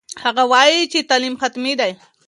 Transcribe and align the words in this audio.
هغه 0.23 0.43
وایي 0.51 0.81
چې 0.91 0.99
تعلیم 1.09 1.35
حتمي 1.41 1.73
دی. 1.79 1.91